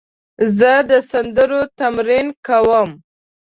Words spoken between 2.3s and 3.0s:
کوم.